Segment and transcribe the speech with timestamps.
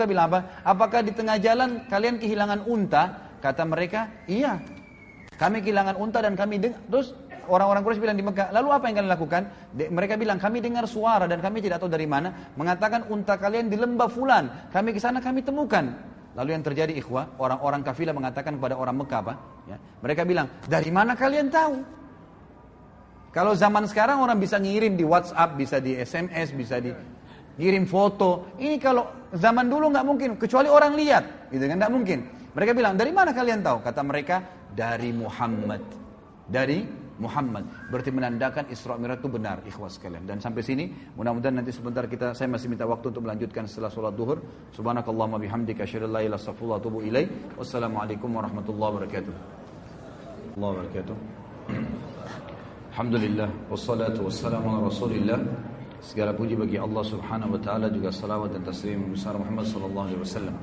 [0.00, 0.64] Muka bilang apa?
[0.64, 3.36] Apakah di tengah jalan kalian kehilangan unta?
[3.36, 4.56] Kata mereka, iya.
[5.36, 6.80] Kami kehilangan unta dan kami dengar.
[6.88, 7.12] Terus
[7.44, 9.42] orang-orang Quraisy bilang di Mekah, lalu apa yang kalian lakukan?
[9.76, 12.32] De mereka bilang, kami dengar suara dan kami tidak tahu dari mana.
[12.56, 14.72] Mengatakan unta kalian di lembah fulan.
[14.72, 15.92] Kami ke sana kami temukan.
[16.32, 19.34] Lalu yang terjadi ikhwah, orang-orang kafilah mengatakan kepada orang Mekah apa?
[19.68, 21.76] Ya, mereka bilang, dari mana kalian tahu?
[23.36, 26.88] Kalau zaman sekarang orang bisa ngirim di WhatsApp, bisa di SMS, bisa di
[27.58, 28.54] ngirim foto.
[28.60, 31.76] Ini kalau zaman dulu nggak mungkin, kecuali orang lihat, gitu kan?
[31.78, 32.18] Nggak mungkin.
[32.50, 33.78] Mereka bilang, dari mana kalian tahu?
[33.82, 34.42] Kata mereka,
[34.74, 35.82] dari Muhammad.
[36.50, 36.82] Dari
[37.20, 37.68] Muhammad.
[37.92, 40.24] Berarti menandakan Isra Mi'raj itu benar, ikhwas sekalian.
[40.24, 44.16] Dan sampai sini, mudah-mudahan nanti sebentar kita, saya masih minta waktu untuk melanjutkan setelah sholat
[44.16, 44.40] duhur.
[44.74, 49.34] Subhanakallahumma bihamdika asyhadu an la ilaha illa anta Wassalamualaikum warahmatullahi wabarakatuh.
[50.56, 51.16] Allah wabarakatuh.
[52.90, 55.69] Alhamdulillah wassalatu wassalamu ala Rasulillah.
[56.00, 60.20] Segala puji bagi Allah Subhanahu wa taala juga salawat dan taslim besar Muhammad sallallahu alaihi
[60.24, 60.56] wasallam.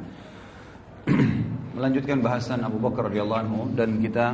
[1.78, 4.34] melanjutkan bahasan Abu Bakar radhiyallahu anhu dan kita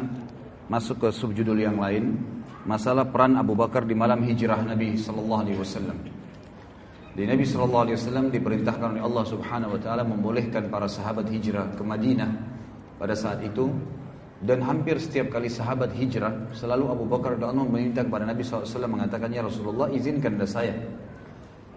[0.71, 2.15] masuk ke subjudul yang lain
[2.63, 5.99] masalah peran Abu Bakar di malam hijrah Nabi sallallahu alaihi wasallam.
[7.13, 11.75] Di Nabi sallallahu alaihi wasallam diperintahkan oleh Allah Subhanahu wa taala membolehkan para sahabat hijrah
[11.75, 12.31] ke Madinah
[12.95, 13.67] pada saat itu
[14.43, 18.91] dan hampir setiap kali sahabat hijrah selalu Abu Bakar radhiyallahu anhu meminta kepada Nabi SAW
[18.91, 20.75] mengatakan ya Rasulullah izinkan saya.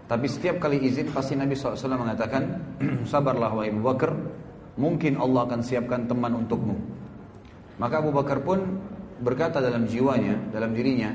[0.07, 2.43] Tapi setiap kali izin pasti Nabi SAW mengatakan
[3.11, 4.11] sabarlah wahai Abu Bakar
[4.75, 6.75] mungkin Allah akan siapkan teman untukmu.
[7.79, 8.59] Maka Abu Bakar pun
[9.19, 11.11] berkata dalam jiwanya, dalam dirinya,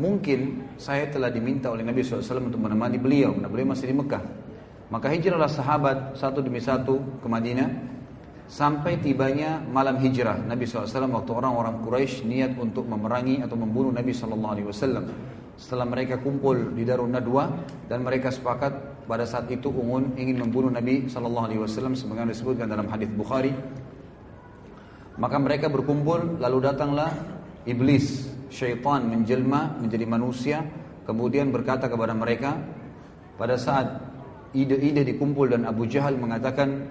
[0.00, 4.24] mungkin saya telah diminta oleh Nabi SAW untuk menemani beliau, karena beliau masih di Mekah.
[4.92, 7.68] Maka hijrahlah sahabat satu demi satu ke Madinah,
[8.44, 14.12] sampai tibanya malam hijrah Nabi SAW waktu orang-orang Quraisy niat untuk memerangi atau membunuh Nabi
[14.12, 15.04] SAW.
[15.54, 17.46] Setelah mereka kumpul di Darun Nadwa
[17.86, 23.06] dan mereka sepakat pada saat itu Ungun ingin membunuh Nabi Wasallam sebagaimana disebutkan dalam hadis
[23.12, 23.54] Bukhari.
[25.14, 27.14] Maka mereka berkumpul lalu datanglah
[27.70, 30.58] iblis, syaitan menjelma menjadi manusia
[31.06, 32.58] kemudian berkata kepada mereka
[33.38, 33.86] pada saat
[34.54, 36.90] ide-ide dikumpul dan Abu Jahal mengatakan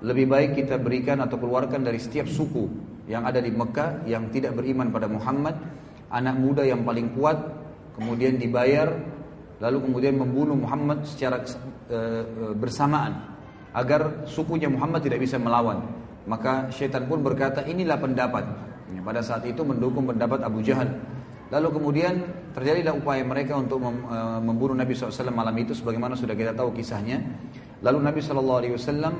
[0.00, 2.66] lebih baik kita berikan atau keluarkan dari setiap suku
[3.10, 5.56] yang ada di Mekah yang tidak beriman pada Muhammad
[6.08, 7.36] anak muda yang paling kuat
[7.98, 8.88] kemudian dibayar
[9.60, 11.44] lalu kemudian membunuh Muhammad secara
[11.86, 11.98] e,
[12.56, 13.30] bersamaan
[13.76, 15.84] agar sukunya Muhammad tidak bisa melawan.
[16.26, 18.44] Maka syaitan pun berkata inilah pendapat.
[18.90, 20.90] Pada saat itu mendukung pendapat Abu Jahal.
[21.50, 22.14] Lalu kemudian
[22.54, 26.74] terjadilah upaya mereka untuk mem, e, membunuh Nabi SAW malam itu sebagaimana sudah kita tahu
[26.74, 27.20] kisahnya.
[27.84, 29.14] Lalu Nabi SAW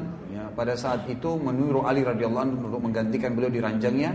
[0.54, 4.10] pada saat itu menyuruh Ali radhiyallahu anhu untuk menggantikan beliau di ranjangnya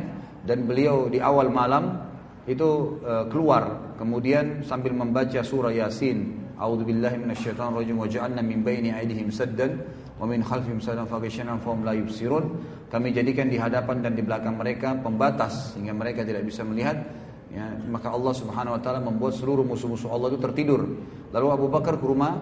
[0.45, 1.99] dan beliau di awal malam
[2.45, 3.95] itu uh, keluar.
[3.97, 9.83] Kemudian sambil membaca surah Yasin A'udzubillahi minasyaitonirrajim wa ja'alna min baini aydihim saddan
[10.15, 12.47] wa min khalfihim saddan faghashana fahum la yubsirun.
[12.87, 16.95] Kami jadikan di hadapan dan di belakang mereka pembatas sehingga mereka tidak bisa melihat.
[17.51, 20.81] Ya maka Allah Subhanahu wa taala membuat seluruh musuh-musuh Allah itu tertidur.
[21.35, 22.39] Lalu Abu Bakar ke rumah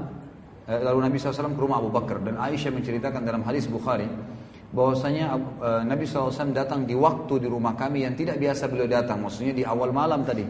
[0.67, 4.07] lalu Nabi SAW ke rumah Abu Bakar dan Aisyah menceritakan dalam hadis Bukhari
[4.73, 5.25] bahwasanya
[5.61, 9.53] uh, Nabi SAW datang di waktu di rumah kami yang tidak biasa beliau datang, maksudnya
[9.53, 10.43] di awal malam tadi.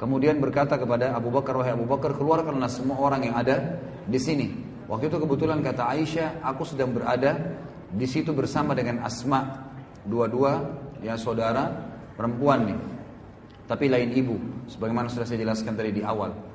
[0.00, 3.76] Kemudian berkata kepada Abu Bakar, wahai Abu Bakar, keluarkanlah semua orang yang ada
[4.08, 4.46] di sini.
[4.88, 7.60] Waktu itu kebetulan kata Aisyah, aku sedang berada
[7.92, 9.68] di situ bersama dengan Asma,
[10.06, 10.64] dua-dua
[11.04, 11.68] ya saudara
[12.16, 12.78] perempuan nih,
[13.68, 16.47] tapi lain ibu, sebagaimana sudah saya jelaskan tadi di awal.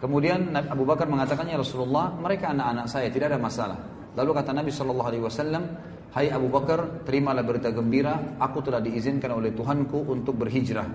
[0.00, 3.78] Kemudian Abu Bakar mengatakannya Rasulullah, mereka anak-anak saya, tidak ada masalah.
[4.16, 5.64] Lalu kata Nabi Shallallahu Alaihi Wasallam,
[6.10, 10.88] Hai Abu Bakar, terimalah berita gembira, aku telah diizinkan oleh Tuhanku untuk berhijrah.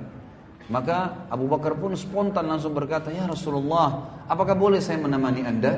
[0.74, 5.72] Maka Abu Bakar pun spontan langsung berkata, Ya Rasulullah, apakah boleh saya menemani anda?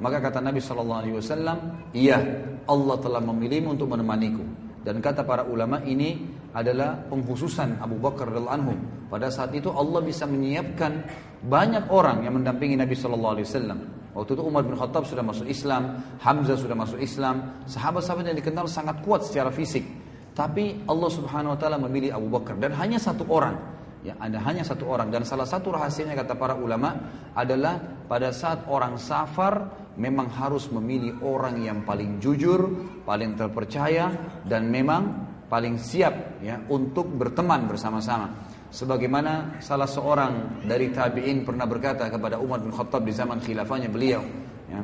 [0.00, 1.58] Maka kata Nabi Shallallahu Alaihi Wasallam,
[1.92, 2.18] Iya,
[2.64, 4.46] Allah telah memilihmu untuk menemaniku.
[4.80, 8.74] Dan kata para ulama ini adalah pengkhususan Abu Bakar radhiallahu anhu.
[9.06, 11.06] Pada saat itu Allah bisa menyiapkan
[11.46, 13.78] banyak orang yang mendampingi Nabi Shallallahu Alaihi Wasallam.
[14.10, 18.66] Waktu itu Umar bin Khattab sudah masuk Islam, Hamzah sudah masuk Islam, sahabat-sahabat yang dikenal
[18.66, 19.86] sangat kuat secara fisik.
[20.34, 23.78] Tapi Allah Subhanahu wa taala memilih Abu Bakar dan hanya satu orang.
[24.00, 26.96] Ya, ada hanya satu orang dan salah satu rahasianya kata para ulama
[27.36, 27.76] adalah
[28.08, 29.68] pada saat orang safar
[30.00, 32.64] memang harus memilih orang yang paling jujur,
[33.04, 34.08] paling terpercaya
[34.48, 38.46] dan memang paling siap ya untuk berteman bersama-sama.
[38.70, 44.22] Sebagaimana salah seorang dari tabi'in pernah berkata kepada Umar bin Khattab di zaman khilafahnya beliau,
[44.70, 44.80] ya,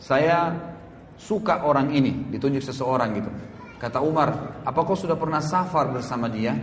[0.00, 0.56] saya
[1.20, 3.30] suka orang ini, ditunjuk seseorang gitu.
[3.76, 6.56] Kata Umar, apa kau sudah pernah safar bersama dia?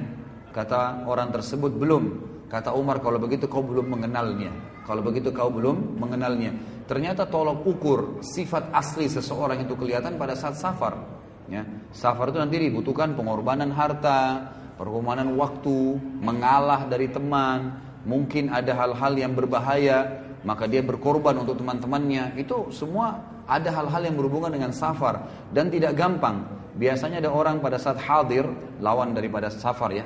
[0.50, 2.04] Kata orang tersebut, belum.
[2.50, 4.50] Kata Umar, kalau begitu kau belum mengenalnya.
[4.88, 6.74] Kalau begitu kau belum mengenalnya.
[6.86, 11.25] ternyata tolok ukur sifat asli seseorang itu kelihatan pada saat safar.
[11.46, 11.62] Ya,
[11.94, 14.50] safar itu nanti dibutuhkan pengorbanan harta,
[14.82, 22.34] pengorbanan waktu, mengalah dari teman, mungkin ada hal-hal yang berbahaya, maka dia berkorban untuk teman-temannya.
[22.42, 25.22] Itu semua ada hal-hal yang berhubungan dengan safar
[25.54, 26.50] dan tidak gampang.
[26.76, 28.50] Biasanya ada orang pada saat hadir,
[28.82, 30.06] lawan daripada safar ya,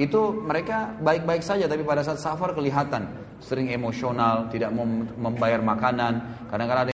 [0.00, 3.04] itu mereka baik-baik saja tapi pada saat safar kelihatan
[3.40, 4.68] sering emosional, tidak
[5.16, 6.88] membayar makanan, kadang-kadang ada